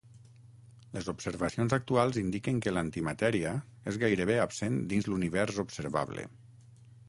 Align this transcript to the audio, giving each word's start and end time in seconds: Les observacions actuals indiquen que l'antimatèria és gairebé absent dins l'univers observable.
Les 0.95 1.09
observacions 1.11 1.75
actuals 1.77 2.17
indiquen 2.23 2.63
que 2.67 2.73
l'antimatèria 2.75 3.53
és 3.93 4.01
gairebé 4.07 4.41
absent 4.47 4.83
dins 4.95 5.11
l'univers 5.13 5.61
observable. 5.69 6.31